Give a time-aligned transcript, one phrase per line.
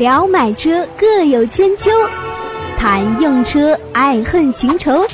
[0.00, 1.90] 聊买车各有千秋，
[2.78, 5.06] 谈用车爱恨情仇。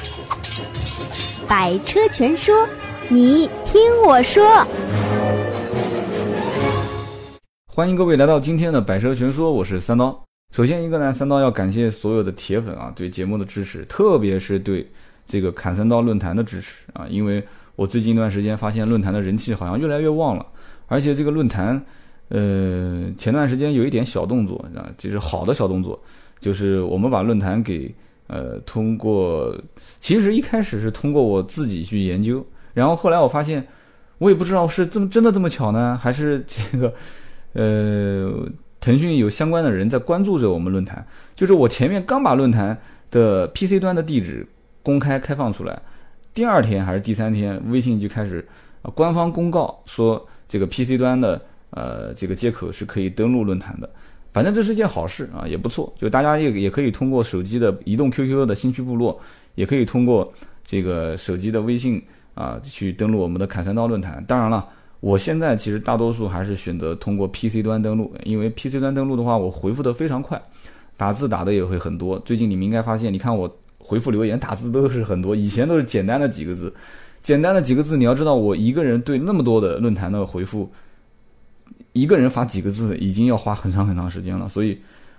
[1.48, 2.54] 百车全说，
[3.08, 4.64] 你听我说。
[7.66, 10.24] 欢迎各位来到今天的百车全说，我是三刀。
[10.54, 14.88] 首先一个呢，三刀要感谢所有的铁粉啊，对节目的支持，特别是对
[15.26, 17.42] 这个砍三刀论坛的支持啊，因为
[17.74, 20.46] 我最近一段时间发现论坛的人气好像越来越旺了，
[20.86, 21.84] 而且这个论坛，
[22.28, 26.00] 呃，前段时间有一点小动作啊，就是好的小动作，
[26.40, 27.94] 就是我们把论坛给
[28.26, 29.56] 呃通过，
[30.00, 32.44] 其实一开始是通过我自己去研究，
[32.74, 33.66] 然后后来我发现，
[34.18, 36.92] 我也不知道是这么真的这么巧呢，还是这个
[37.52, 38.48] 呃
[38.80, 42.76] 腾讯有相关的人在关注着我们论坛，就是我前面刚把论坛
[43.10, 44.46] 的 PC 端的地址
[44.82, 45.80] 公开开放出来。
[46.34, 48.46] 第二天还是第三天，微信就开始
[48.94, 51.40] 官方公告说这个 PC 端的
[51.76, 53.88] 呃这个接口是可以登录论坛的，
[54.32, 55.92] 反正这是件好事啊，也不错。
[55.98, 59.20] 就大家也也可以通过手机的移动 QQ 的新区部落，
[59.54, 60.32] 也可以通过
[60.64, 62.02] 这个手机的微信
[62.34, 64.24] 啊去登录我们的砍三刀论坛。
[64.26, 64.66] 当然了，
[65.00, 70.40] 我现在其实大多数还是选择通过 PC 端登录，因为 PC 端登录的话，我回复的非常快，
[70.96, 72.18] 打字打的也会很多。
[72.20, 73.48] 最近你们应该发现，你看我。
[73.78, 76.74] 回复留言打字都是很多，以前都是简单的几个字，
[77.22, 77.96] 简单的几个字。
[77.96, 80.68] 你要知道，我一个人对那么多的论坛的回复，
[81.96, 84.78] 一个人发几个字已经要花很长很长时间了，所以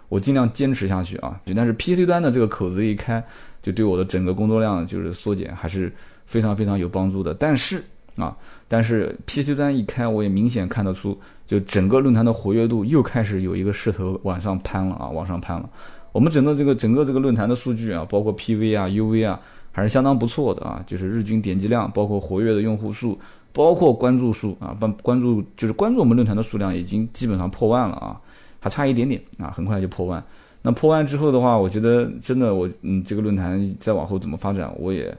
[0.09, 1.39] 我尽量坚持下去啊。
[1.56, 3.23] 但是 PC 端的这个口子一开，
[3.64, 5.92] 就对我的整个工作量就是缩减，还是
[6.28, 7.33] 非常非常有帮助的。
[7.33, 7.83] 但是
[8.16, 8.36] 啊，
[8.67, 15.70] 但是 PC 端一开，我也明显看得出，就整个论坛的活跃度又开始有一个势头往上攀了啊，往上攀了。
[16.11, 19.39] 我们整个这个整个这个论坛的数据啊，包括 PV 啊、UV 啊，
[19.72, 20.83] 还是相当不错的啊。
[20.88, 23.20] 就是日均点击量，包括活跃的用户数，
[23.58, 28.22] 包括关注数啊，关关注就是关注我们论坛的数量已经基本上破万了啊，
[28.60, 30.24] 还差一点点啊，很快就破万。
[30.62, 35.12] 那破万之后的话，我觉得真的我嗯，这个论坛再往后怎么发展，我也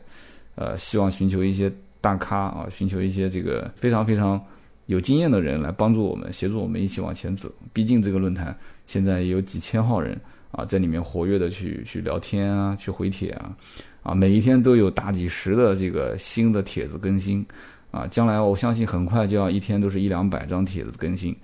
[0.54, 4.40] 呃希望寻求一些大咖啊，寻求一些这个非常非常
[4.86, 7.50] 有经验的人来帮助我们，协助我们一起往前走。
[7.72, 8.56] 毕竟这个论坛
[8.86, 10.18] 现在也有几千号人。
[10.50, 13.54] 啊，在里面活跃的去去聊天啊，去回帖啊，
[14.02, 17.44] 啊，每一天都有大几十的这个新的帖子更新，
[17.90, 21.34] 啊，将来我相信很快就要一天都是一两百张帖子更新，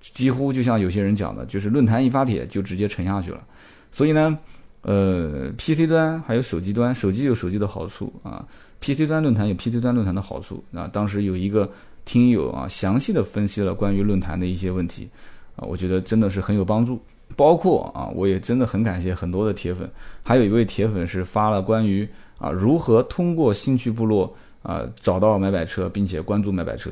[0.00, 3.42] 几乎就像有些人讲的，就是论坛一发帖就直接沉下去了。
[3.90, 4.38] 所以呢，
[4.82, 8.44] 呃，PC 端还有手机端，手机有手机的好处啊
[8.80, 10.88] ，PC 端论坛有 PC 端论坛的好处啊。
[10.92, 11.70] 当时有一个
[12.04, 15.08] 听友啊，详细的分析了关于论坛的一些问题，
[15.56, 17.00] 啊，我觉得真的是很有帮助。
[17.36, 19.90] 包括啊，我也真的很感谢很多的铁粉，
[20.22, 22.06] 还有一位铁粉是发了关于
[22.36, 24.32] 啊如何通过兴趣部落
[24.64, 26.90] 啊找到买买车，并且关注买买车，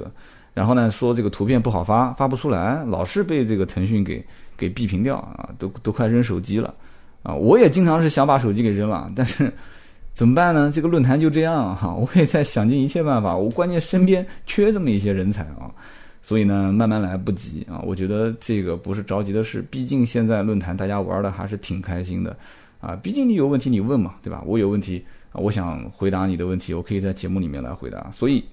[0.54, 4.24] 然后呢说这个图片不好发，发不出来，老是被这个腾讯给
[4.56, 6.72] 给闭屏掉啊，都都快扔手机了
[7.24, 7.34] 啊！
[7.34, 9.52] 我也经常是想把手机给扔了，但是
[10.14, 10.70] 怎么办呢？
[10.72, 15.72] 这个论坛就这样哈， 我也在想尽一切办法，我关键身边缺这么一些人才啊。
[16.24, 17.82] 所以呢，慢慢来不急啊！
[17.84, 22.36] 我觉得这个不是着急的事，毕竟现在论坛大家玩的还是挺开心的，
[22.80, 24.40] 啊，毕竟你有问题你问嘛，对吧？
[24.46, 25.04] 我有问题，
[25.34, 28.10] 我想回答你的问题，我可以在节目里面来回答。
[28.12, 28.44] 所以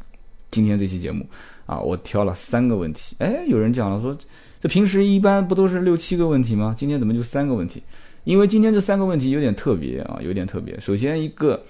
[0.52, 1.26] 今天这期节目
[1.66, 3.16] 啊，我挑了三个问题。
[3.20, 4.18] 哎，有人讲了说，
[4.60, 6.74] 这平时一般不都是六七个问题吗？
[6.78, 7.84] 今天怎么就三个问题？
[8.24, 10.80] 因为今天这三个问题有点特别啊，有点特别。
[10.80, 11.62] 首先一个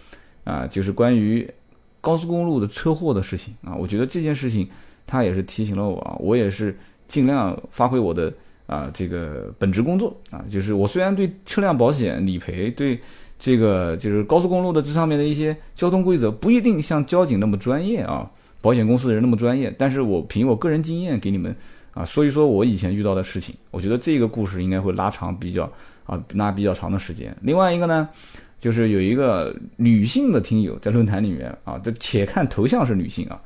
[0.44, 1.50] 啊，就是关于
[2.02, 4.68] 高速公路的车祸的事情啊，我觉得这件事情。
[5.12, 6.78] 他也是提醒了我啊，我也是
[7.08, 8.32] 尽量发挥我的
[8.68, 13.00] 啊这个本职工作啊，就是我虽然对车辆保险理赔，对
[13.40, 18.30] 这个就是高速公路的这上面的一些交通规则不一定像交警那么专业啊，
[18.60, 21.56] 保险公司的人那么专业，但是我凭我个人经验给你们
[21.94, 25.72] 啊说一说我以前遇到的事情，我觉得这个故事应该会拉长比较
[26.06, 27.34] 啊拉比较长的时间。
[27.42, 28.10] 另外一个呢，
[28.60, 33.40] 就是有一个女性的听友在论坛里面啊，这且看头像是女性啊。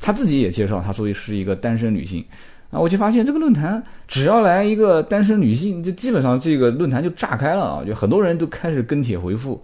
[0.00, 2.24] 她自己也介绍，她说是一个单身女性，
[2.70, 9.58] 啊，我就发现这个论坛只要来一个单身女性，就基本上这个论坛就炸开了啊，就很多人都开始跟帖回复，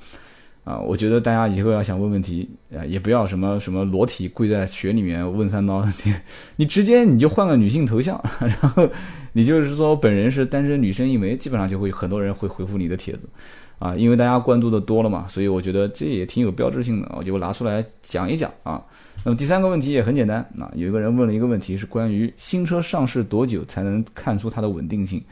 [0.65, 5.87] 啊，我觉得大家以后要想问问题啊，也不要什么什么裸体跪在雪里面问三刀，
[6.57, 8.89] 你直接你就换个女性头像，然后
[9.35, 13.29] 你就是说本人是单身女生一枚，基本上就会很多人会回复你的帖子，
[13.79, 18.83] 啊，因为大家关注的多了嘛，所以我觉得这也挺有标志性的，我就拿出来讲一讲啊。
[19.25, 25.23] 那么第三个问题也很简单，那有一个人问了一个问题，是关于新车上市多久才能看出它的稳定性？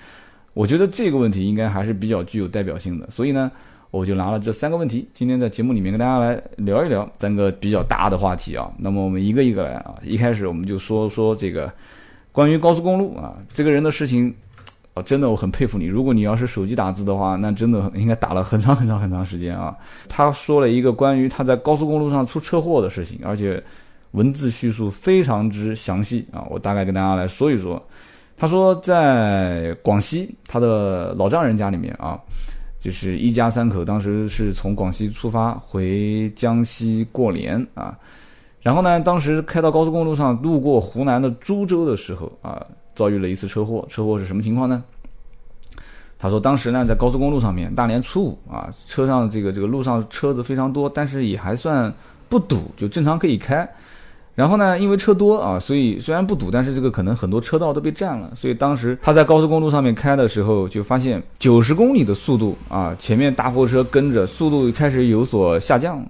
[0.55, 3.53] 我觉得这个问题应该还是比较具有代表性的，所以呢，
[3.91, 8.73] 我就拿了这三个问题，今天在节目里面跟大家来聊一聊三个比较大的话题啊。
[8.79, 11.71] 那么我们一个一个来啊，一开始我们就说说这个
[12.33, 14.35] 关于高速公路啊，这个人的事情，
[14.95, 15.85] 哦，真的我很佩服你。
[15.85, 19.77] 如果你要是手机打字的话，那真的应该打了很长很长很长时间啊。
[20.09, 23.62] 他说了一个关于他在高速公路上出车祸的事情，而且
[24.12, 26.47] 文字叙述非常之详细啊。
[26.49, 27.82] 我大概跟大家来说一说。
[28.37, 32.19] 他说在广西他的老丈人家里面啊，
[32.81, 37.97] 就是一家三口，当时是从广西出发回江西过年啊。
[38.61, 42.64] 然后呢，当时开到高速公路上，路过湖南的株洲的时候啊，
[42.94, 43.87] 遭遇了一次车祸。
[43.88, 44.82] 车祸是什么情况呢？
[46.19, 51.93] 他说，当时呢，在高速公路上面，大年初五啊，车上这个这个路上车子非常多，但是也还算
[52.29, 53.69] 不堵，就正常可以开。
[54.34, 58.31] 然后呢，因为车多啊，所以虽然不堵，但是这个可能很多车道都被占了。
[58.34, 66.05] 所以当时他在高速公路上面开的时候，就发现九十公里的速度啊，前面大货车跟着，速度开始有所下降，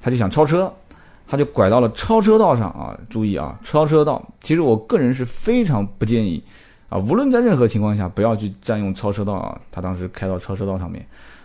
[0.00, 0.72] 他就想超车。
[1.26, 2.94] 他就拐到了超车道上啊！
[3.08, 6.40] 注意啊，超车道，其实我个人是非常不建议
[6.90, 9.58] 啊，无论在任何情况下，不要去占用超车道啊。
[9.72, 11.04] 他当时开到超车道上面，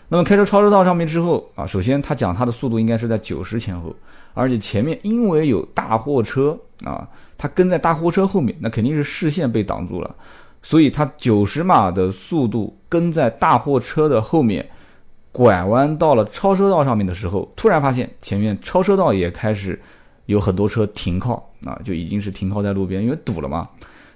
[0.09, 3.95] 那么开车超车道上面之后啊，首先他讲他的速度应该是在九十前后，
[4.33, 7.07] 而且前面因为有大货车啊，
[7.37, 10.15] 他跟在大货车后面，那肯定是视线被挡住了，
[10.61, 14.67] 所以他九十码的速度跟在大货车的后面。
[15.31, 19.79] 拐弯到了超车道上面的时候，突然发现前面超车道也开始
[20.25, 23.69] 有很多车停靠啊，就已经是停靠在路边，因为堵了嘛。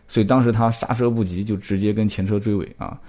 [0.07, 3.00] 所以当时他刹车不及，就直接跟前车追尾啊。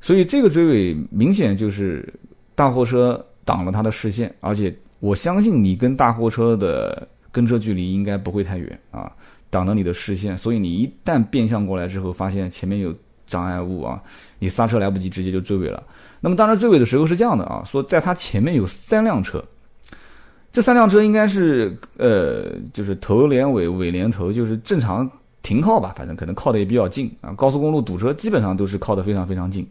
[0.00, 2.12] 所以这个追尾明显就是
[2.60, 9.10] 大货车挡了他的视线，而且我相信你跟大货车的跟车距离应该不会太远啊，
[9.48, 10.36] 挡了你的视线。
[10.36, 12.94] 所以你一旦变向过来之后，发现前面有
[13.26, 13.98] 障碍物啊，
[14.40, 15.82] 你刹车来不及，直接就追尾了。
[16.20, 19.42] 那么当时追尾的时候是这样的啊，说在他前面有三辆车，
[20.52, 25.10] 这三辆车应该是呃，就是头连尾，尾连头，就是正常
[25.42, 27.32] 停靠吧，反正可能靠的也比较近啊。
[27.32, 29.66] 高速公路堵车基本上都是靠的非常非常近。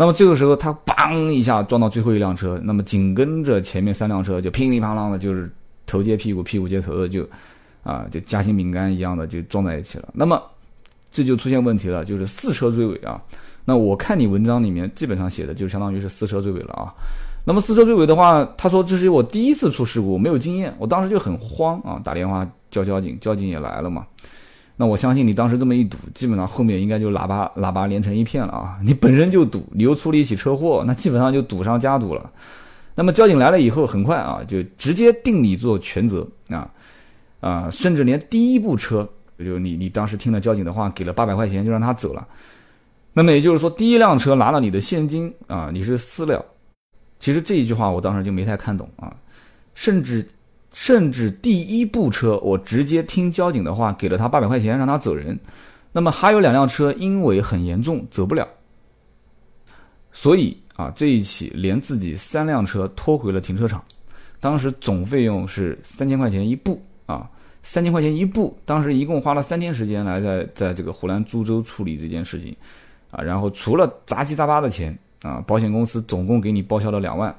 [0.00, 5.52] 那么这个时候他梆一下撞到最后一辆车，那么紧跟着前面三辆车就噼里啪啦的，就是
[5.84, 7.28] 头接屁股，屁股接头的就
[7.82, 10.08] 啊，就夹心饼干一样的就撞在一起了。
[10.14, 10.42] 那么
[11.12, 13.20] 这就出现问题了，就是四车追尾啊。
[13.66, 16.88] 那我看你文章里面基本上写的就相当于是四车追尾了啊。
[17.44, 24.06] 那么四车追尾的话，他说这是我第一次出事故，没有经验，我当时就很慌啊，打电话叫交警，交警也来了嘛。
[24.80, 28.78] 那我相信你当时这么一堵，基本上后面应该就喇叭喇叭连成一片了啊。
[28.82, 32.32] 你本身就堵，你又出了一起车祸，那基本上就堵上加堵了。
[32.94, 36.66] 那么交警来了以后，很快啊，就直接定你做全责啊
[37.40, 39.06] 啊，甚至连第一部车，
[39.38, 42.26] 就你你当时听了交警的话，给了八百块钱就让他走了。
[43.12, 46.42] 那么也就是说，第一辆车拿了你的现金啊，你是私了。
[47.18, 49.14] 其实这一句话我当时就没太看懂啊，
[49.74, 50.26] 甚至
[50.72, 55.38] 甚至第一部车我直接听交警的话，给了他八百块钱让他走人。
[55.92, 58.46] 那么还有两辆车因为很严重走不了，
[60.12, 63.82] 所以啊这一起连自己三辆车拖回了停车场。
[64.38, 67.28] 当时总费用是三千块钱一部啊，
[67.62, 68.56] 三千块钱一部。
[68.64, 72.56] 当时一共花了三天时间来在在这个湖南株洲处理这件事情。
[73.10, 77.36] 啊，然后除了杂七杂八的钱啊，保险公司总共给你报销了两万，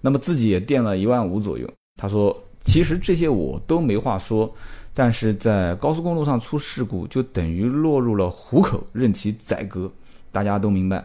[0.00, 1.72] 那么自己也垫了一万五左右。
[1.96, 4.52] 他说，其实这些我都没话说，
[4.94, 9.90] 但是在高速公路上出事故，就等于落入了虎口，任其宰割，
[10.30, 11.04] 大家都明白。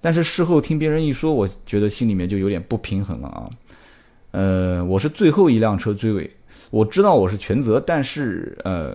[0.00, 3.50] 但是事后听别人一说，我觉得心里面就有点不平衡了啊。
[4.30, 6.30] 呃，我是最后一辆车追尾。
[6.70, 8.94] 我知道我是全责，但是呃，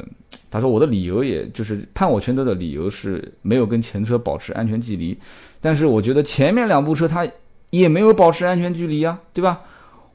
[0.52, 5.18] 他说我的理由也就是判我全责的理由是没有跟前车保持安全距离，
[5.60, 7.28] 但是我觉得前面两部车它
[7.72, 9.62] 也没有保持安全距离呀，对吧？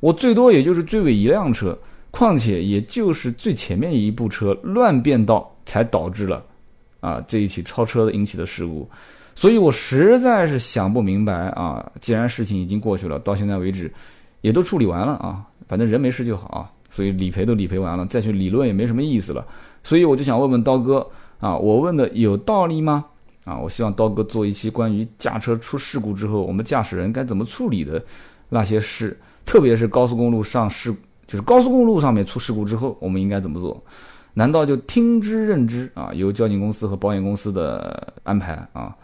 [0.00, 1.76] 我最多也就是追尾一辆车，
[2.10, 6.44] 况且也就是最前面一部车乱变道才导致了
[7.00, 8.88] 啊这一起超车引起的事故，
[9.34, 13.92] 所以我实在是想不明白啊，既然事情已经过去了，到现在为止
[14.40, 16.70] 也都处理完了啊，反正人没事就好啊。
[16.90, 19.46] 所以理赔都理赔完了，再去理论也没什么意思了。
[19.84, 21.06] 所以我就想问问刀哥
[21.38, 23.04] 啊，我问的有道理吗？
[23.44, 28.02] 啊，我希望刀哥做一期关于驾车出事故之后，我们驾驶人该怎么处理的
[28.48, 29.16] 那些事，
[29.48, 30.94] 特别是高速公路上事，
[31.26, 33.82] 就是高速公路上面出事故之后，我们应该怎么做？
[34.34, 36.12] 难道就听之任之啊？
[36.12, 38.94] 由交警公司和保险公司的安排啊？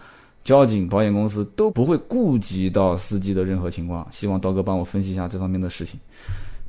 [0.44, 4.06] 交警、保险公司都不会顾及到司机的任何情况？
[4.10, 5.98] 希望刀哥帮我分析一下这方面的事情。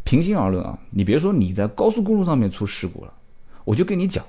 [0.05, 3.11] 平心而论啊，你别说你在高速公路上面出事故了，
[3.65, 4.23] 我就跟你讲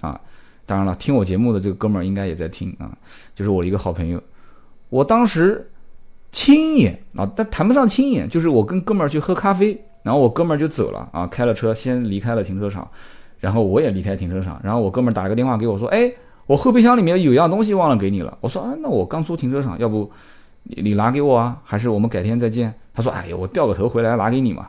[0.00, 0.20] 啊，
[0.64, 2.96] 当然了，听我节目的这个哥们儿应该也在听啊，
[3.34, 4.22] 就是我一个好朋友，
[4.90, 5.68] 我当时
[6.32, 12.88] 亲眼啊，但谈不上亲眼，就是我跟哥们儿去喝咖啡，然后我哥们儿就走了啊，开了车先离开了停车场，
[13.38, 16.10] 然后我也离开停车场，然后我哥们儿打了个电话给我说，哎，
[16.46, 18.36] 我后备箱里面有样东西忘了给你了。
[18.40, 20.10] 我说啊，那我刚出停车场，要不
[20.62, 21.58] 你你拿给我啊？
[21.62, 22.72] 还是我们改天再见？
[22.94, 24.66] 他说，哎呀，我掉个头回来拿给你嘛。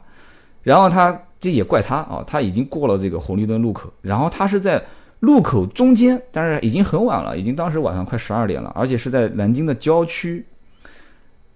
[0.61, 4.83] 然后他这也怪他啊，他已经过了这个红绿灯路口，然后他是在
[5.19, 10.45] 路口中间，但是已经很晚了，已经当时晚上快十二点了，而且是在南京的郊区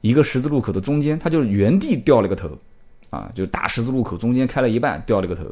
[0.01, 2.49] 一个十字路口的中间，他就原地掉了个头，
[3.09, 5.43] 啊，就大十字路口中间开了一半掉了个头，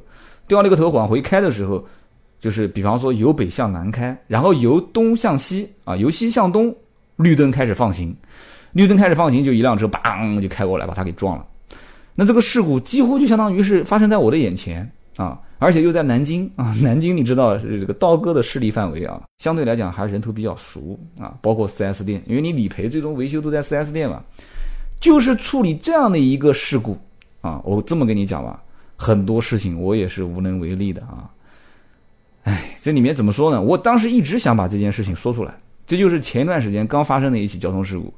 [0.48, 1.86] 掉了个头往回开的时候。
[2.38, 6.76] 就是比方说由北向南开，然后由东向西啊，由西向东，
[7.16, 8.16] 绿灯开始放行，
[8.74, 11.46] 绿灯开始放行，就一辆车砰就开过来把他给撞了。
[12.14, 24.22] 那这个事故几乎就相当于是发生在我的眼前啊，而且又在南京啊，南京你知道是这个刀割的势力范围啊，相对来讲还人头比较熟啊，包括 4S 店，因为你理赔最终维修都在 4S 店嘛，
[25.00, 26.98] 就是处理这样的一个事故
[27.42, 28.62] 啊，我这么跟你讲吧，
[28.96, 31.30] 很多事情我也是无能为力的啊。
[32.44, 33.62] 哎，这里面怎么说呢？
[33.62, 35.58] 我当时一直想把这件事情说出来，
[35.88, 38.14] 这就是前一段时间刚发生的一起交通事故，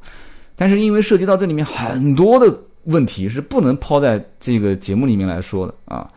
[0.56, 2.54] 但是因为涉及到这里面很多的
[2.86, 6.10] 问题是不能抛在这个节目里面来说的啊，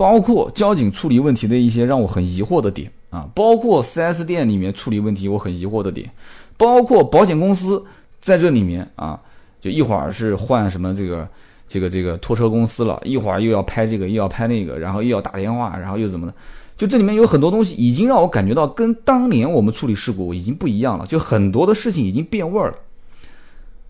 [0.00, 6.10] 包括交警处理问题的一些让我很疑惑的点啊，包括 4S 店里面处理问题我很疑惑的点，
[6.56, 7.84] 包括保险公司
[8.18, 9.20] 在这里面啊，
[9.60, 11.28] 就一会儿是换什么这个
[11.68, 16.32] 这个这个拖车公司了，一会儿又要拍这个又要拍那个，然后又要打电话，然后又怎么的。
[16.78, 21.06] 就这里面有很多东西，已经让我感觉到跟当年我们处理事故已经不一样了。
[21.06, 22.76] 就很多的事情已经变味儿了。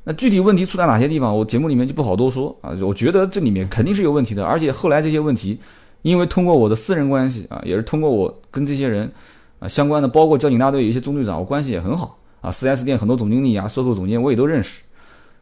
[0.03, 2.75] 那具体问题出在哪些地方，我节目里面就不好多说啊。
[2.83, 5.57] 我觉得这里面肯定是有问题的，而且后来这些问题，
[6.03, 9.11] 因为通过我的私人关系啊，也是通过我跟这些人
[9.59, 12.51] 啊相关的，包括交警大队有一些中队长，我关系也很好啊。
[12.51, 14.81] 4S 店很多总经理啊、售后总监我也都认识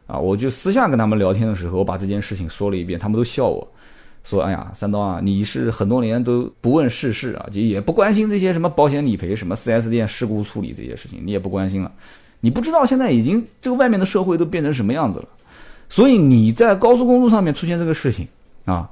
[0.07, 0.17] 啊。
[0.17, 3.67] 我就私下跟他们聊天的时候，我把这件事情说了一遍，他们都笑我。
[4.25, 11.89] 说，哎呀，三刀啊，你是很多年都不问世事啊，就也不关心这些什么保险理赔、什么 4S 店事故处理这些事情，你也不关心了。
[12.41, 15.27] 你不知道现在已经这个外面的社会都变成什么样子了。
[15.87, 18.27] 所以你在高速公路上面出现这个事情
[18.65, 18.87] 啊，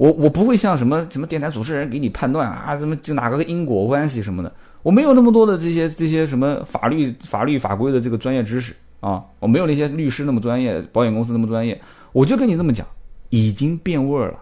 [0.00, 4.50] 我我不会像什么什么电台主持人给你判断啊，什么就哪个因果关系什么的，
[4.82, 11.78] 我没有那么多的这些这些什么法律法律法规的这个专业知识啊，我没有那些律师那么专业，保险公司那么专业，
[12.12, 12.86] 我就跟你这么讲，
[13.28, 14.38] 已经变味儿了。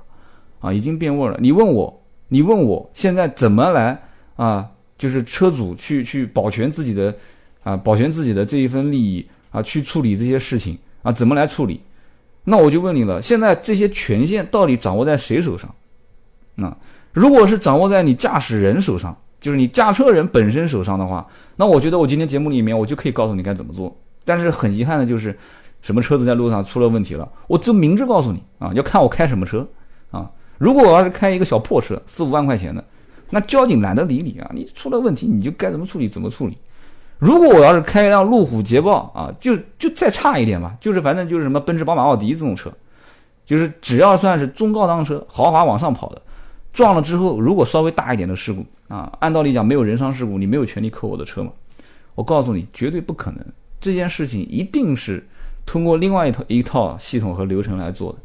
[0.60, 1.38] 啊，已经变味儿了。
[1.40, 4.00] 你问我，你问我现在怎么来
[4.36, 4.68] 啊？
[4.96, 7.12] 就是车主去去保全自己的
[7.64, 11.80] 啊，保全自己的这一份利益啊，去处理这些事情啊，怎么来处理？
[12.44, 15.74] 那我就问你了，现在这些权限到底掌握在谁手上？
[16.54, 16.76] 那
[17.12, 21.26] 如果是掌握在你驾驶人手上，就是你驾车人本身手上的话，
[21.56, 23.94] 那我觉得我今天节目里面我就可以告诉你该怎么做。
[24.24, 25.36] 但是很遗憾的就是，
[25.82, 29.66] 什么车子在路上出了问题了，我就明着告诉你啊，要看我开什么车
[30.10, 30.30] 啊。
[30.58, 32.84] 如果我要是开一个小破车，四五万块钱的，
[33.30, 34.50] 那交警懒得理你啊！
[34.52, 36.56] 你出了问题，你就该怎么处理怎么处理。
[37.18, 42.70] 如果我要是开一辆路虎捷豹啊，就就再差一点吧，就是反正就是什么奔驰、宝马、奥迪这种车，
[43.44, 46.22] 就是只要算是中高档车、豪华往上跑的，
[46.72, 51.50] 撞了之后，如果稍微大一点的事故啊，按道理讲没有人伤事故，你没有权利扣我的车嘛。
[52.14, 53.44] 我告诉你，绝对不可能，
[53.80, 55.26] 这件事情一定是
[55.66, 58.18] 通过另外一套一套系统和流程来做的。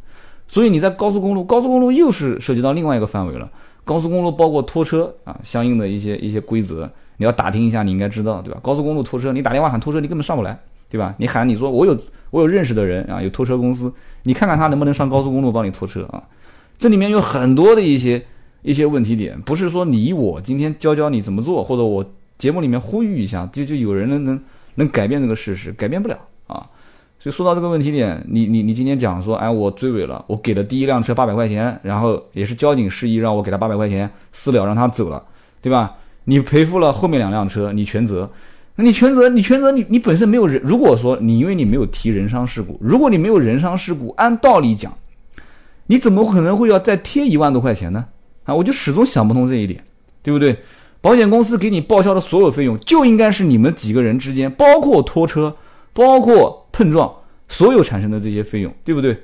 [0.47, 3.49] 所以你在高速公路，高速公路又是涉及到另外一个范围了。
[3.83, 8.59] 高速公路包括拖车啊，相应的一些一些规则，你要打听一下，你应该知道，对吧？
[8.63, 10.57] 高速公路拖车，你打电话喊拖车，你根本上不来，
[10.89, 11.13] 对吧？
[11.17, 11.97] 你喊你说我有
[12.31, 13.91] 我有认识的人啊，有拖车公司，
[14.23, 16.23] 你看看他能不能上高速公路帮你拖车啊？
[16.79, 18.23] 这里面有很多的一些
[18.61, 22.03] 一些问题点，不是说你我今天教教你怎么做，或者我
[22.37, 24.41] 节目里面呼吁一下，就就有人能能
[24.75, 26.17] 能改变这个事实，改变不了
[26.47, 26.65] 啊。
[27.19, 35.23] 所以说到这个问题点，你你你今天讲说，哎，我追尾了，我给了第一辆车八百块钱，然后也是交警示意让我给他八百块钱私了，让他走了，
[35.61, 35.95] 对吧？
[36.25, 38.31] 你赔付了后面两辆车，你全责，
[38.75, 44.93] 那你全责，你全责，你你本身没有人，如果说你因为你没有提人伤事故，如果你没有人伤事故，按道理讲，
[45.87, 48.05] 你怎么可能会要再贴一万多块钱呢？
[48.43, 49.83] 啊，我就始终想不通这一点，
[50.21, 50.57] 对不对？
[51.01, 55.55] 保险公司给你报销的所有费用，就应该是你们几个人之间，包括拖车。
[55.95, 57.13] 包括碰撞
[57.47, 59.15] 所有产生的这些费用，对不对？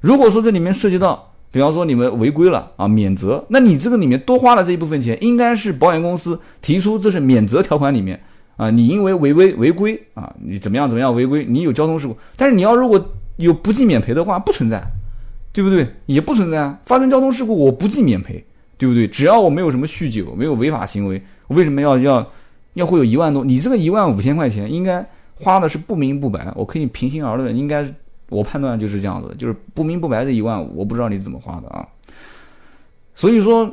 [0.00, 8.20] 如果说这里面涉及到，比方说你们违规了啊，免责，那你这个里面多花了这一部分钱，应该是保险公司提出这是免责条款里面
[8.56, 13.02] 啊，你因为违规违规啊，你怎么样怎么样违规，你有交通事故，但是你要如果
[13.36, 14.82] 有不计免赔的话，不存在，
[15.52, 15.86] 对不对？
[16.06, 18.44] 也不存在啊，发生交通事故我不计免赔，
[18.76, 19.08] 对不对？
[19.08, 22.26] 只要我没有什么酗酒，没有违法行为，我为什么要要
[22.74, 23.44] 要会有一万多？
[23.44, 25.06] 你这个一万五千块钱应该。
[25.40, 27.86] 花的是不明不白，我可以平心而论，应该
[28.28, 31.86] 我判断就是这样子，就是不明不白的一万五，我不知道你怎么花的啊。
[33.14, 33.68] 所以说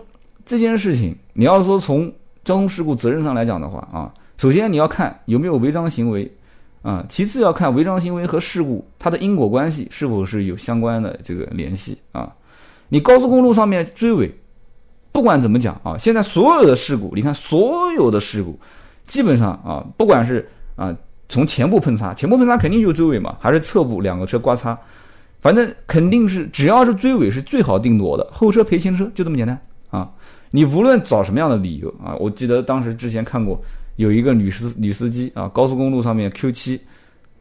[0.45, 2.11] 这件事情，你要说从
[2.43, 6.31] 交通事故责任上来讲的话啊，首先你要看有没有违章行为，
[6.81, 12.33] 啊，其次要看违章行为和事故它的因果关系是否是有相关的这个联系啊。
[12.89, 14.33] 你高速公路上面追尾，
[15.11, 18.57] 不管怎么讲啊，现在所有的事故，你看所有的事故，
[19.05, 20.95] 基本上啊，不管是啊
[21.27, 24.77] 从前部碰擦，前部碰擦肯定就是追尾嘛，还是侧部两个车刮擦，
[25.41, 30.09] 反正肯定是只要是追尾是最好定夺的，后车赔前车就这么简单啊。
[30.51, 33.61] 你无论找什么样的理由啊，我记得当时之前看过
[33.97, 36.79] 有一个女司女司机啊，高速公路上面 Q 七，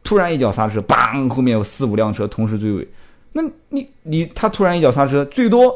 [0.02, 2.88] 突然一脚刹车，嘣，后面有四五辆车同时追尾。
[3.32, 5.74] 那你你他突然一脚刹车，最多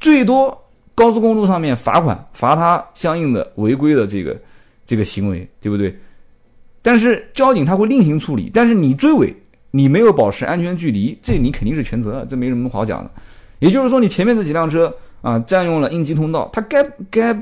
[0.00, 0.56] 最多
[0.94, 4.36] 高速公路上面罚款罚他相应的违规的这个
[4.86, 5.96] 这个行为，对不对？
[6.82, 8.50] 但是交警他会另行处理。
[8.52, 9.34] 但是你追尾，
[9.70, 13.10] 你没有保持安全距离，这你肯定是全责，这没什么好讲的。
[13.58, 17.34] 也就是说，你前面这几辆车啊占用了应急通道，他该该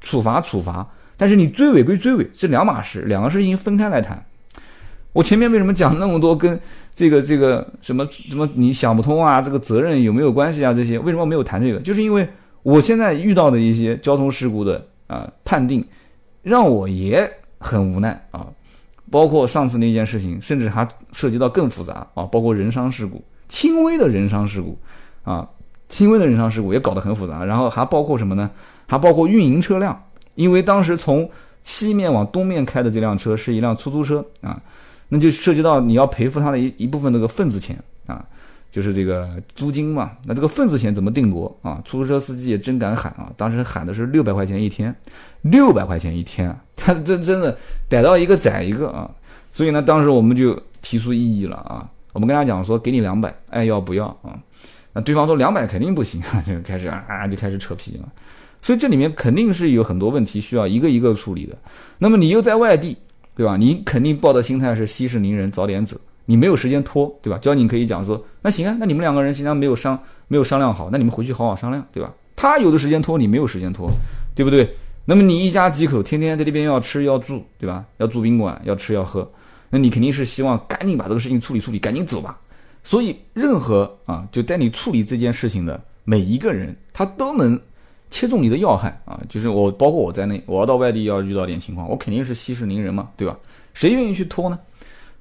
[0.00, 0.86] 处罚处罚。
[1.16, 4.24] 但是你追尾归追尾，是两码事，两个事情分开来谈。
[5.12, 6.58] 我前面为什么讲那么多跟？
[6.94, 9.42] 这个这个什么什么你想不通啊？
[9.42, 10.72] 这个责任有没有关系啊？
[10.72, 11.78] 这些为什么没有谈这个？
[11.80, 12.26] 就是因为
[12.62, 15.84] 我现在遇到的一些交通事故的啊判定，
[16.42, 18.46] 让我也很无奈啊。
[19.10, 24.78] 包括上次那件事情，甚至还涉及到更复杂啊，包括人伤事故，轻微的人伤事故
[25.22, 25.48] 啊，
[25.88, 27.44] 轻微的人伤事故也搞得很复杂。
[27.44, 28.50] 然后还包括什么呢？
[28.86, 30.00] 还包括运营车辆，
[30.34, 31.28] 因为当时从
[31.62, 34.60] 西面往东面开的这辆车是一辆出租车啊。
[35.08, 38.24] 那就涉及到你要赔付他的一一部分那个份子钱啊，
[38.76, 40.12] 就是这个租金嘛。
[40.26, 41.80] 那这个份子钱怎么定夺啊？
[41.82, 43.32] 出租车司机也真敢喊啊！
[43.34, 44.94] 当时喊的是六百块钱一天，
[45.40, 46.62] 六百块钱一天啊！
[46.76, 47.56] 他真真的
[47.88, 49.10] 逮到一个宰一个啊！
[49.50, 51.88] 所以呢，当时我们就提出异议了啊。
[52.12, 54.38] 我们跟他讲说，给你两百，爱要不要啊？
[54.92, 58.12] 那对方说两百肯定不行啊，就开始啊就开始扯皮了。
[58.60, 61.56] 所以这里面肯定是有很多问题需要一个一个处理的。
[61.96, 62.94] 那么你又在外地。
[63.36, 63.54] 对吧？
[63.54, 65.94] 你肯定抱的心态是息事宁人，早点走。
[66.26, 67.38] 你没有时间拖，对吧？
[67.38, 69.98] 交警可以讲说，那行啊，那你们两个人现在没有商
[70.28, 72.12] 没有商量好，那你们回去好好商量，对吧？
[72.36, 73.88] 他有的时间拖，你没有时间拖，
[74.34, 74.68] 对不对？
[75.04, 77.84] 那么你一家几口，天天在这边要吃要住，对吧？
[77.96, 79.26] 要住宾馆，要吃要喝，
[79.70, 82.38] 那你肯定是希望赶紧把这个事情处理处理，赶紧走吧。
[82.84, 87.58] 所以，任何啊，就带你处理这件事情的每一个人，他都能。
[88.08, 89.20] 切中你的要害啊！
[89.28, 93.36] 就是我，包括我在内，我要到外地要遇到点情况，我肯定是息事宁人嘛，对吧？
[93.74, 94.56] 谁愿意去拖呢？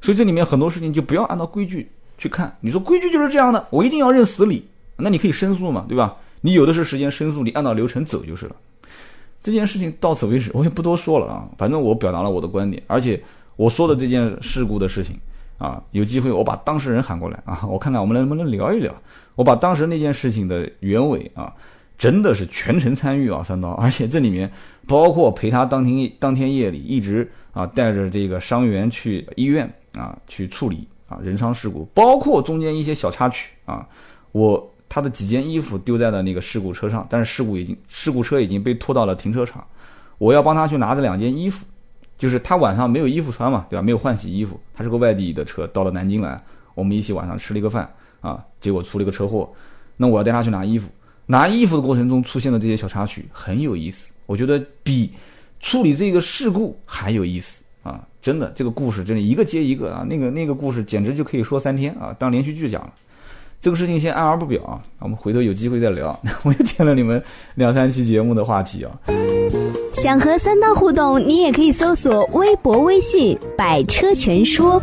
[0.01, 2.55] 所以这里面很多事情就不要按照规矩去看。
[2.62, 4.65] 你说规矩就是这样的，我一定要认死理，
[4.97, 6.15] 那你可以申诉嘛，对吧？
[6.41, 8.55] 你有的是时间申诉，你按照流程走就是了。
[9.41, 11.49] 这件事情到此为止，我也不多说了啊。
[11.58, 13.21] 反正我表达了我的观点，而且
[13.55, 15.17] 我说的这件事故的事情
[15.58, 18.93] 啊，有机会我把当事人喊过来啊，我看看我们能不能聊一聊。
[19.36, 21.53] 我把当时那件事情的原委啊。
[21.97, 24.51] 真的是全程参与啊，三刀，而且这里面
[24.86, 33.88] 包括陪他当天当天夜里一直啊带着这个伤员去医院啊去处理啊人伤事故，包括中间一些小插曲啊，
[34.31, 39.65] 我他的几件衣服丢在了那个事故车上，但是事故已经事故车已经被拖到了停车场，
[40.17, 41.65] 我要帮他去拿这两件衣服，
[42.17, 43.81] 就是他晚上没有衣服穿嘛，对吧？
[43.81, 46.41] 没有换洗衣服，他是个外地的车，到了南京来，
[46.73, 49.51] 我们一起晚上吃了一个饭啊，结果出了一个车祸，
[49.97, 50.88] 那我要带他去拿衣服。
[51.25, 55.12] 拿衣服的过程中出现的这些小插曲很有意思，我觉得比
[55.60, 57.62] 处理这个事故还有意思！
[58.25, 62.91] 真的，这个故事真的一个接一个啊，那个那个故事简直就可以说三天啊，当连续剧讲了。
[63.61, 66.19] 这个事情先按而不表啊，我们回头有机会再聊。
[66.41, 68.99] 我又添了你们两三期节目的话题啊。
[69.93, 74.81] 想和三刀互动，你也可以搜索微博、微信“百车全说”。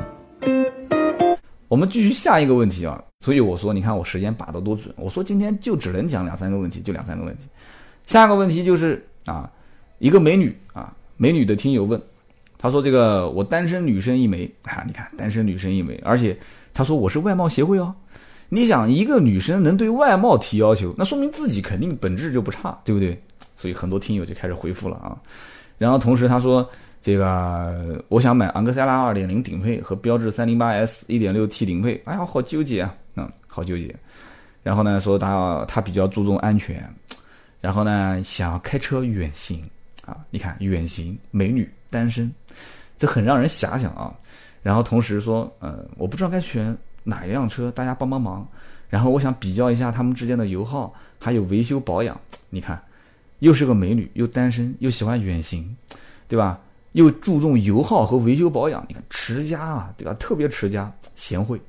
[1.67, 4.95] 我们继续下一个问题啊，所以我说，你看我时间把的多准。
[4.97, 7.43] 我说今天就只能讲两三个问题，就两三个问题。
[8.07, 9.51] 下一个问题就是啊，
[9.99, 12.01] 一个美女啊，美女的听友问，
[12.63, 16.35] 他说这个我单身女生一枚啊，你看单身女生一枚，而且
[16.73, 17.93] 他说我是外貌协会哦。
[18.49, 23.21] 你想一个女生能对外貌提要求，那说明自己肯定本质就不差，对不对？
[23.59, 25.19] 所以很多听友就开始回复了啊。
[25.77, 26.67] 然后同时他说。
[27.05, 33.93] 这个我想买昂克赛拉二点零顶配和标致三零八 S 一点六 T 顶配，哎呀，好纠结啊，嗯，好纠结。
[34.63, 36.89] 然后呢，说他他比较注重安全，
[37.61, 39.61] 然后呢，想要开车远行
[40.07, 42.33] 啊，你看远行，美女单身，
[43.03, 44.15] 这很让人遐想啊。
[44.63, 48.47] 然后同时说，呃，我不知道该选哪一辆车，大家帮帮忙。
[48.89, 52.17] 然后我想比较一下他们之间的油耗，还有维修保养。
[52.49, 52.81] 你看，
[53.41, 55.77] 又是个美女，又单身，又喜欢远行，
[56.29, 56.61] 对吧？
[56.93, 60.15] 又注重油耗和维修保养，你看持家啊，对吧？
[60.15, 61.61] 特别持家，贤惠，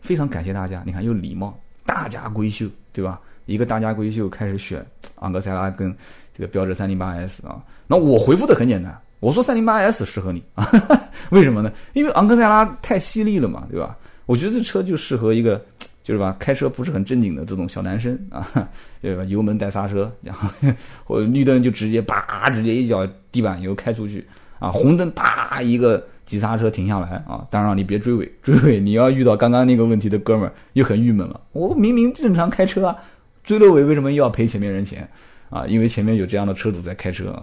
[0.00, 0.84] 非常感谢大家。
[0.86, 3.20] 你看又礼貌，大家闺秀，对吧？
[3.46, 5.92] 一个大家闺秀开始选昂克赛拉跟
[6.32, 7.60] 这个标致三零八 S 啊。
[7.88, 10.64] 那我回复的很简单，我说三零八 S 适合你啊，
[11.30, 11.72] 为什么呢？
[11.94, 13.98] 因为昂克赛拉太犀利了嘛，对吧？
[14.24, 15.60] 我觉得这车就适合一个，
[16.04, 18.46] 就是吧，开车不是很正经的这种小男生啊，
[19.02, 19.24] 对吧？
[19.24, 20.48] 油门带刹车，然后
[21.02, 24.24] 或者绿灯就直接叭，直接一脚地板油开出去
[24.60, 27.44] 啊，红灯啪一个急刹车停下来啊。
[27.50, 31.40] 当然你别追尾，追尾你要遇到刚刚那个问题的哥们儿又很郁闷了。
[31.50, 32.96] 我明明正常开车啊，
[33.42, 35.08] 追了尾为什么又要赔前面人钱
[35.50, 35.66] 啊？
[35.66, 37.36] 因为前面有这样的车主在开车，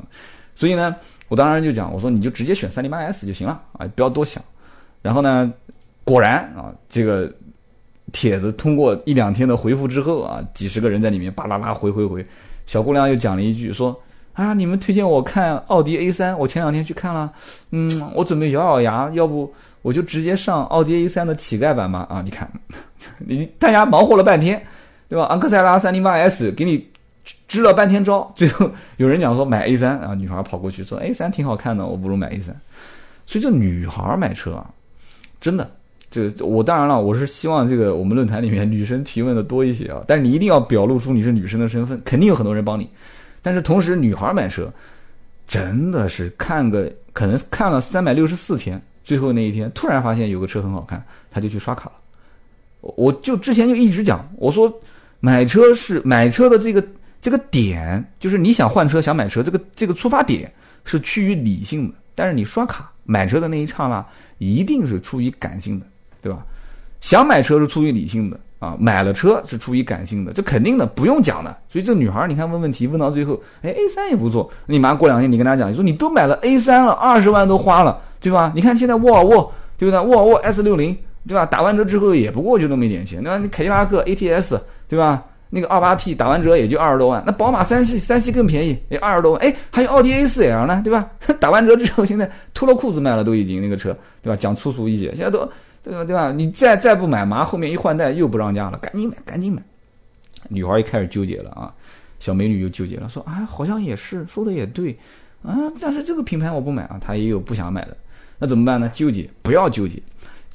[0.55, 0.95] 所以呢，
[1.33, 4.43] 我当然就讲，我说你就直接选三零八 S 就行了啊，不要多想。
[5.01, 5.51] 然后呢？
[6.03, 7.27] 果然啊，这个
[8.11, 12.23] 帖子通过一两天的回复之后啊，几十个人在里面巴拉拉回回回，
[12.67, 13.99] 小姑娘又讲了一句说
[14.33, 17.33] 啊，你们推荐我看奥迪 A 三，我前两天去看了，
[17.71, 22.47] 嗯，我准备咬咬牙，要不我就直接上奥迪 A 三的乞丐版吧啊，你看，
[23.17, 24.63] 你大家忙活了半天，
[25.09, 25.25] 对吧？
[25.25, 26.87] 昂克赛拉三零八 S 给你
[27.47, 32.55] 支了半天招，最后有人讲说买 A 三啊，女孩跑过去说 A 三挺好看的，我不如买 A 三，
[33.25, 34.69] 所以这女孩买车啊，
[35.39, 35.69] 真的。
[36.11, 42.87] 这我当然了，我是希望这个我们论坛里面女生提问的多一些啊，但是你一定要表露出你是女生的身份，肯定有很多人帮你。
[43.41, 44.71] 但是同时，女孩买车
[45.47, 51.93] 真的是看个可能看了三百六十四天，最后那一天突然发现有个车很好看，她就去刷卡了。
[52.81, 54.71] 我就之前就一直讲，我说
[55.19, 56.85] 买车是买车的这个
[57.23, 60.51] 这个点，就是你想换车想买车，这个这个出发点
[60.85, 64.05] 是趋于理性的，但是你刷卡买车的那一刹那，
[64.37, 65.85] 一定是出于感性的。
[66.21, 66.39] 对吧？
[67.01, 71.53] 想买车是出于理性的啊，买了车是出于感性的，这肯定的，不用讲的。
[71.67, 74.49] 所以这女孩，你看问问题问到最后，哎，A 三也不错。
[74.67, 78.53] 你马上过两天，你跟她讲，你说你都买了 A 三了，二十万都花了，对吧？
[78.55, 79.99] 你看现在沃尔沃，对不对？
[79.99, 81.45] 沃尔沃 S 六零，对吧？
[81.45, 83.37] 打完折之后也不过就那么一点钱，对吧？
[83.37, 85.21] 你凯迪拉克 ATS，对吧？
[85.53, 89.41] 那个二八 T 打完折也就二十多万，那宝马三系，三系更便宜，也二十多万。
[89.41, 91.07] 哎，还有奥迪 A 四 L 呢，对吧？
[91.39, 94.35] 打完折之后，现在脱了裤子卖了，都已经那个车，对吧？
[94.35, 95.47] 讲粗俗一些，现在都。
[95.83, 96.03] 对吧？
[96.05, 96.31] 对吧？
[96.31, 99.61] 你再再不买，马上后面一换代又不让价了，赶紧买，赶紧买。
[100.47, 101.73] 女孩一开始纠结了啊，
[102.21, 104.97] 小美女又纠结了，说啊，好像也是，说的也对
[105.43, 107.97] 啊，但是这个品牌我不买啊，她也有不想买的，
[108.39, 108.89] 那怎么办呢？
[108.93, 110.01] 纠结，不要纠结，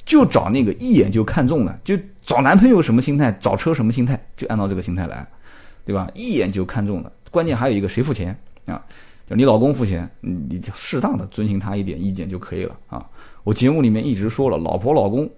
[0.09, 1.95] 就找那个一眼就看中的，就
[2.25, 5.25] 找男朋友什么心态，找车什么心态，就按照这个心态来，
[5.85, 6.09] 对吧？
[6.15, 8.83] 一眼就看中的，关键还有一个谁付钱啊？
[9.29, 13.07] 就你老公付钱，你就适当的遵循他一点意见就可以了啊。
[13.43, 15.29] 我节目里面一直说了，老婆老公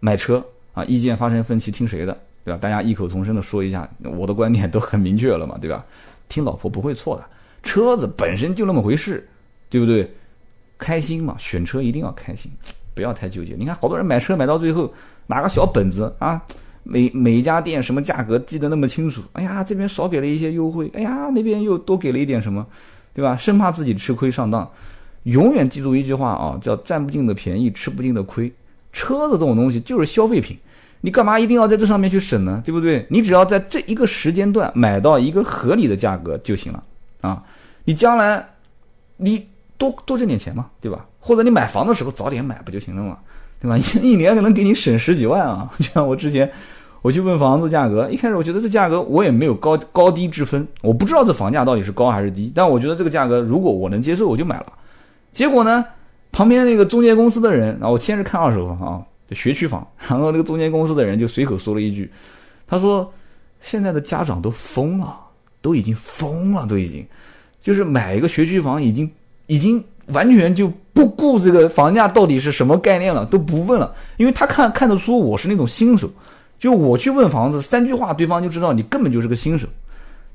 [0.00, 2.12] 买车啊，意见发生分歧听谁的，
[2.44, 2.58] 对吧？
[2.60, 5.86] 大家异口同声的说一下，我的观点都很明确了嘛，对吧？
[6.28, 7.24] 听老婆不会错的，
[7.62, 9.28] 车子本身就那么回事，
[9.70, 10.12] 对不对？
[10.78, 12.50] 开心嘛，选车一定要开心，
[12.96, 13.54] 不要太纠结。
[13.56, 14.92] 你看好多人买车买到最后
[15.26, 16.42] 拿个小本子啊，
[16.82, 22.66] 每每一家店什么价格记得那么清楚，哎呀这边少给了一些优惠，哎呀那边又多给了一点什么，
[23.12, 23.36] 对吧？
[23.36, 24.68] 生怕自己吃亏上当。
[25.24, 28.50] 永远记住一句话啊，叫占不尽的便宜，吃不尽的亏。
[28.92, 30.56] 车子这种东西就是消费品，
[31.02, 32.62] 你干嘛一定要在这上面去省呢？
[32.64, 33.06] 对不对？
[33.10, 36.82] 你只要在这一个时间段买到一个合理的价格就行了
[37.20, 37.42] 啊！
[37.84, 38.42] 你将来
[39.16, 41.04] 你多多挣点钱嘛，对吧？
[41.26, 43.18] 或者你买房的时候早点买不就行了嘛，
[43.60, 43.76] 对吧？
[43.76, 45.68] 一一年可能给你省十几万啊！
[45.78, 46.48] 就像我之前
[47.02, 54.72] 我去问房子价格，一开始我觉得这价格我也没有高高低之分，我不知道这房价到底是高还是低，但我觉得这个价格如果我能接受，我就买了。
[55.32, 55.84] 结果呢，
[56.30, 62.10] 旁边那个中介公司的人，然后我先是看二手房啊，学区房，然后那个中介公司的人就随口说了一句，
[62.66, 63.12] 他说
[63.60, 65.18] ：“现在的家长都疯了，
[65.60, 67.06] 都已经疯了，都已经，
[67.60, 69.10] 就是买一个学区房，已经
[69.46, 76.10] 已经完全就不顾这个房价到底是什么概念了，都不问了，因为他看看得出我是那种新手，
[76.58, 79.66] 就我去问房子，三句话对方就知道你根本就是个新手。”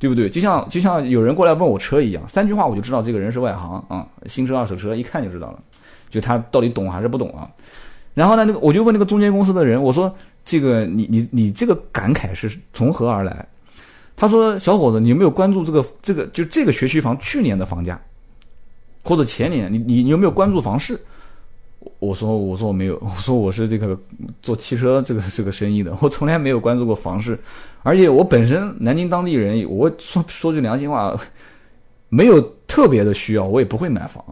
[0.01, 0.27] 对不对？
[0.27, 5.59] 就像就像有人过来问我车一样，三句话我就知道这个人是外行啊，新车二手车一看就知道了，
[6.09, 7.47] 就他到底懂还是不懂啊？
[8.15, 10.11] 然后呢，那个我就问那个中介公司的人，我说
[10.43, 13.45] 这个你你你这个感慨是从何而来？
[14.15, 18.01] 他说小伙子，你有没有关注这个这个就这个学区房去年的房价，
[19.03, 20.99] 或者前年你你你有没有关注房市？
[21.97, 23.99] 我说我说我没有， 我说我是这个
[24.41, 27.37] 做汽车这个这个生意的， 我从来没有关注过房市，
[27.81, 31.19] 而且我本身南京当地人，我说说句良心话，
[32.09, 34.23] 没有特别的需要，我也不会买房。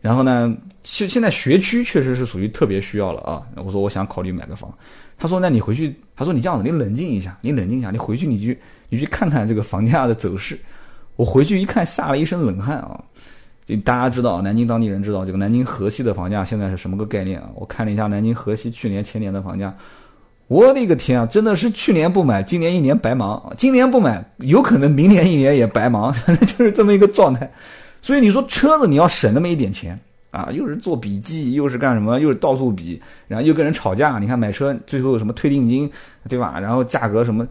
[0.00, 3.40] 然后呢，现现在学区确实是属于特别需要了啊。
[3.54, 4.76] 我说我想考虑买个房，
[5.16, 10.58] 他说那你回去，他说你这样子，你冷静一下，你冷静一下，你回去你去你去看看这个房价的走势。
[11.14, 13.00] 我回去一看，吓了一身冷汗啊。
[13.64, 17.48] 就大家知道，南京当地人知道这个南京河西的房价现在是什么个概念啊？
[17.54, 19.72] 我看了一下南京河西去年前年的房价，
[20.48, 26.12] 我的个天啊，真的是去年不买，今年一年白忙；今年不买，有可能明年一年也白忙，
[26.44, 27.50] 就是这么一个状态。
[28.02, 29.98] 所以你说车子你要省那么一点钱
[30.32, 34.18] 啊，又是做笔记，又是干什么，又是到处比，然后又跟人吵架。
[34.18, 35.88] 你看买车最后什么退定金，
[36.28, 36.58] 对吧？
[36.58, 37.46] 然后价格什么，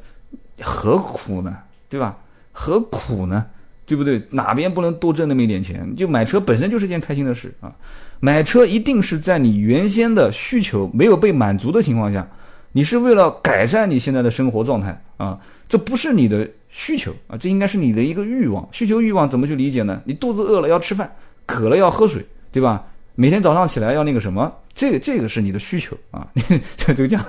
[0.61, 1.57] 何苦呢？
[1.87, 2.17] 对吧？
[2.51, 3.45] 何苦呢？
[3.85, 4.21] 对不对？
[4.29, 5.93] 哪边不能多挣那么一点钱？
[5.95, 7.73] 就买车本身就是件开心的事啊！
[8.19, 12.25] 买车一定是在你原先的需求没有被满足的情况下，
[12.71, 18.65] 你是为了改善你现在的生活状态啊，这不是你的需求啊，这应该是你的一个欲望。
[18.71, 20.01] 需求欲望怎么去理解呢？
[20.05, 21.11] 你肚子饿了要吃饭，
[21.45, 22.85] 渴了要喝水，对吧？
[23.15, 26.25] 每天早上起来要那个什么，这个这个是你的需求啊！
[26.77, 27.21] 这就讲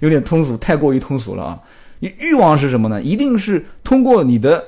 [0.00, 1.58] 有点通俗，太过于通俗了啊！
[1.98, 3.02] 你欲望是什么呢？
[3.02, 4.62] 一定是通过你的。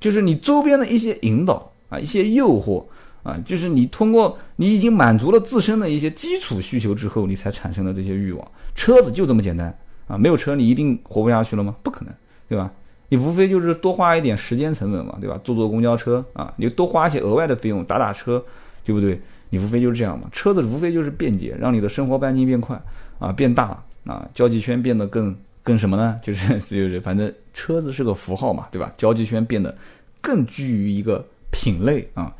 [0.00, 2.82] 就是你周边的一些引导啊，一些诱惑
[3.22, 8.50] 啊，就是你通过你已经满足了自身的一些基础需求之后，你才产生的这些欲望。
[8.74, 11.76] 车子就这么简单啊，没有车你一定活不下去了吗？
[11.82, 12.14] 不可能，
[12.48, 12.72] 对吧？
[13.10, 15.38] 你无非就是多花一点时间成本嘛，对吧？
[15.44, 18.42] 坐坐公交车啊，你就多花一些额外的费用打打车，
[18.84, 19.20] 对不对？
[19.50, 20.28] 你无非就是这样嘛。
[20.32, 22.80] 车子无非就是便捷，让你的生活半径变快
[23.18, 25.36] 啊，变大啊，交际圈变得更。
[25.70, 26.18] 跟什么呢？
[26.22, 28.92] 就是就是反正车子是个符号嘛，对吧？
[28.96, 29.72] 交际圈变得
[30.20, 32.34] 更居于一个品类啊，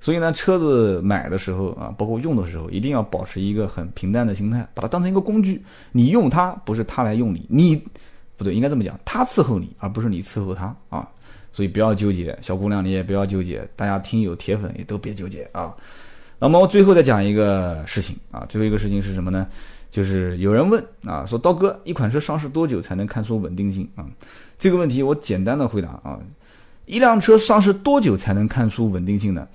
[0.00, 5.62] 所以呢，车子买的时候啊，包括用的时候，一定要保持一个很平淡的心态，把它当成一个工具。
[5.92, 7.76] 你用它不是它来用你，你
[8.36, 11.08] 不对，应该这么讲，它伺候你，而不是你伺候它啊。
[11.52, 15.72] 所以不要纠结，小姑娘你也不要纠结，大家听友铁粉也都别纠结啊。
[16.38, 19.46] 那么我最后再讲一个事情啊，最后一个事情是什么呢？
[19.92, 24.06] 就是有人问啊，说刀哥，一款车上市多久才能看出稳定性啊？
[24.58, 26.18] 这个问题我简单的回答啊，
[26.86, 29.46] 一辆车上市多久才能看出稳定性呢？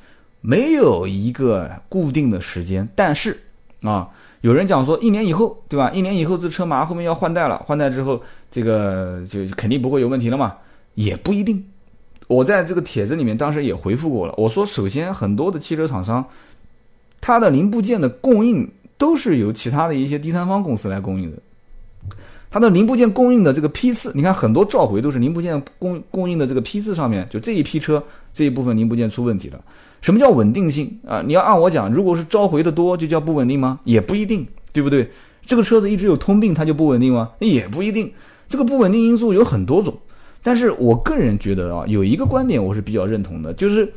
[0.42, 3.36] 没有一个固定的时间，但是
[3.82, 4.08] 啊，
[4.42, 5.90] 有人讲说一年以后，对吧？
[5.90, 8.22] 一年以后这车马上后面要换代了，换代之后
[8.52, 10.54] 这个就肯定不会有问题了嘛？
[10.94, 11.66] 也不一定。
[12.28, 16.24] 我在这个帖子里面当时也回复过了，我说首先很多的汽车厂商，
[17.20, 18.70] 它的零部件的供应。
[18.98, 21.38] 都是由其他的一些第三方公司来供应的，
[22.50, 29.60] 它的零部件供应的这个批次，你看很多召回都是零部件供供应的这个批次上面，就这一批车这一部分零部件出问题了。
[30.02, 31.22] 什么叫稳定性啊？
[31.26, 33.80] 你要按我讲，如果是召回的多，就叫不稳定吗？
[33.84, 35.10] 也不一定，对不对？
[35.46, 37.30] 这个车子一直有通病，它就不稳定吗？
[37.40, 38.12] 也不一定。
[38.50, 39.96] 这个不稳定因素有很多种，
[40.42, 43.94] 但是我个人觉得啊，有一个观点我是比较认同的，就是。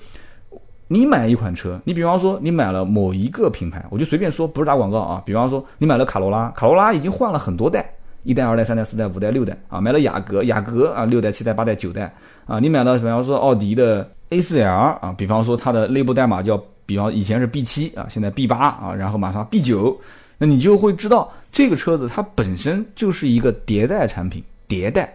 [0.93, 5.23] 你买一款车，你比方说你买了某一个品牌，我就随便说，不是打广告啊。
[5.25, 7.89] 比方说你买了卡罗拉，卡罗拉已经换了很多代，
[8.25, 9.81] 一代、二代、三代、四代、五代、六代啊。
[9.81, 12.13] 买了雅阁，雅阁啊，六代、七代、八代、九代
[12.45, 12.59] 啊。
[12.59, 19.97] 你买了比方说奥迪的 A4L 啊，比方说它的内部代码叫，比方以前是 B 七啊，现在 B 八啊，然后马上 B 九，
[20.39, 25.09] 那你就会知道这个车子它本身就是一个迭代产品，迭代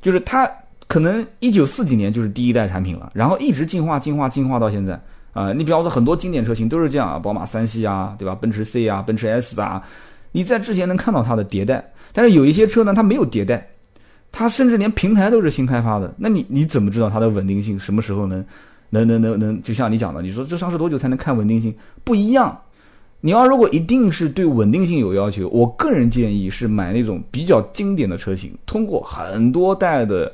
[0.00, 0.50] 就是它。
[0.86, 5.00] 可能一九四几年就是第一代产品了，然后一直进化、进化、进化到现在
[5.32, 5.52] 啊！
[5.52, 8.34] 你比方说很多经典车型都是这样啊，宝马三系啊，对吧？
[8.34, 9.82] 奔驰 C 啊，奔驰 S 啊，
[10.30, 13.66] 你在之前能看到它的迭代，但是有一些车呢，它没有迭代，
[14.30, 16.14] 它甚至连平台都是新开发的。
[16.18, 18.44] 那你你怎么知道它的稳定性什么时候能
[18.90, 19.62] 能能能能？
[19.62, 21.74] 就像你讲的，你说这上市多久才能看稳定性？
[22.04, 22.56] 不一样。
[23.20, 30.30] 你要如果一定是对稳定性有要求，我个人建议是买那种比较经典的车型，通过很多代的。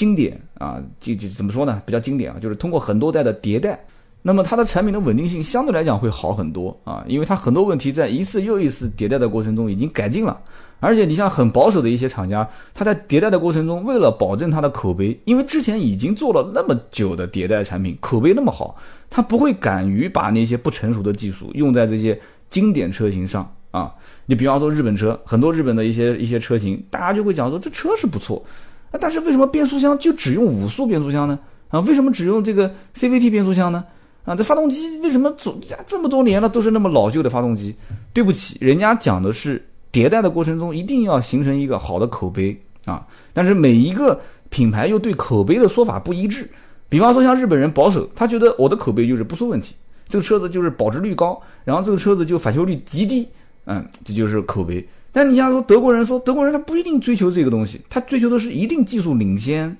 [0.00, 1.82] 经典啊，就就怎么说呢？
[1.84, 3.78] 比较经典啊，就是通过很多代的迭代，
[4.22, 10.40] 那么它的产品的稳定性相对来讲会好很多啊，因为它很多问题在一次又一次迭代的过程中已经改进了。
[10.78, 18.74] 而且你像很保守的一些厂家，它在迭代的过程中，为了保证它的口碑，因为之前已经做了那么久的迭代产品，口碑那么好，
[19.10, 23.94] 它不会敢于把那些不成熟的技术用在这些经典车型上啊。
[24.24, 28.42] 你比方说日本车，很多日本的一些一些车型，大家就会讲说这车是不错。
[28.90, 31.38] 啊，但是为什么变速箱就只用五速变速箱呢？
[31.68, 33.84] 啊，为什么只用这个 CVT 变速箱呢？
[34.24, 37.74] 啊，这发动机为什么总这么多年了都是那么老旧的发动机？
[38.12, 43.06] 对不起，人家讲的是迭代的过程中一定要形成一个好的口碑啊。
[43.32, 46.48] 但是每一个品牌又对口碑的说法不一致。
[46.88, 49.76] 比方说像日本人保守，他觉得我的口碑就是不出问题，
[50.08, 53.26] 这个车子就是保值率高，然后这个车子就返修率极低，
[53.64, 54.84] 嗯，这就是口碑。
[55.12, 59.76] 但你像说德国人说，德国人他不一定追求这个东西，他追求的是一定技术领先，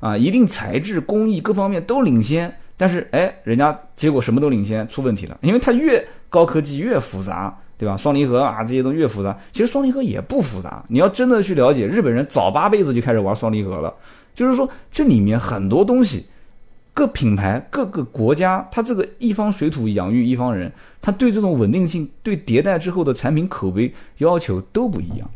[0.00, 2.54] 啊，一定材质工艺各方面都领先。
[2.76, 7.96] 但是哎，人家结果什么都领先，出问题了，因为它越高科技越复杂，对吧？
[7.96, 10.84] 双离合啊这些东西越复杂，其实双离合也不复杂。
[10.88, 13.94] 你要真的去了解，日本人早八辈子就开始玩双离合了，
[14.34, 16.26] 就是说这里面很多东西。
[16.94, 25.28] 各品牌、各个国家，它这个一方水土养育一方人，它对这种稳定性、对迭代之后的产品口碑要求都不一样。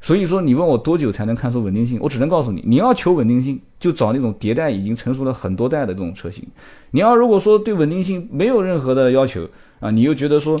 [0.00, 6.42] 所以说，你问我多久才能看出稳定性，我只能告诉你，你要求稳定性，就找那种迭代已经成熟了很多代的这种车型。
[6.90, 9.48] 你要如果说对稳定性没有任何的要求
[9.80, 10.60] 啊，你又觉得说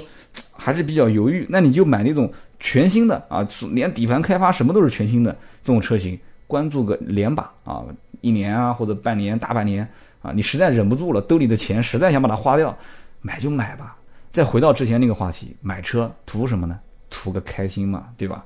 [0.52, 5.30] 还是比较犹豫，那你就买那种全新的啊，连底盘开发什么都是全新的
[5.62, 7.82] 这种车型，关注个连把啊，
[8.22, 9.86] 一年啊或者半年、大半年
[10.24, 12.76] 啊，你实在忍不住了，兜里的钱实在想把它花掉，
[13.20, 13.96] 买就买吧。
[14.32, 16.80] 再回到之前那个话题，买车图什么呢？
[17.10, 18.44] 图个开心嘛，对吧？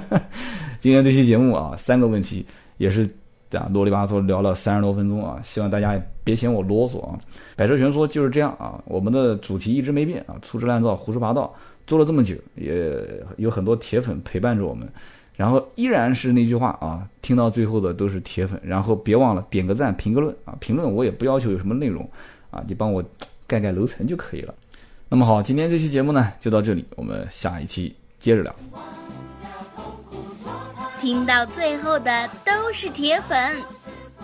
[0.78, 2.44] 今天这期节目啊，三个问题
[2.76, 3.08] 也是
[3.52, 7.18] 啊啰里吧嗦聊了三十多分钟啊，希望大家也别嫌我啰嗦啊。
[7.56, 11.54] 百车全说就是这样啊，我们的主题一直没变啊，粗制滥造、胡说八道，
[11.86, 13.02] 做了这么久，也
[13.38, 14.86] 有很多铁粉陪伴着我们，
[15.38, 22.02] 然后依然是那句话啊，听到最后的都是铁粉，然后别忘了点个赞、评个论啊，评论我也不要求有什么内容
[22.50, 23.00] 啊，你帮我
[23.46, 24.52] 盖盖楼层就可以了。
[25.08, 28.52] 那么好，今天这期节目呢就到这里，我们下一期接着聊。
[31.00, 33.62] 听到最后的都是铁粉，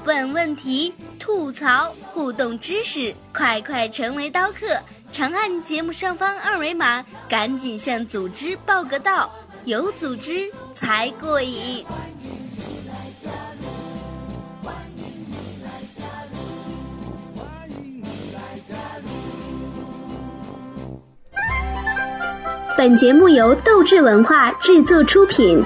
[0.05, 4.77] 问问题、吐槽、互动知识，快快成为刀客！
[5.13, 9.31] 长按节目上方二维码，赶紧向组织报个到，
[9.67, 11.85] 有组织才过瘾。
[11.87, 11.97] 欢
[17.71, 18.45] 迎你来
[22.77, 25.65] 本节目由斗志文化制作出品。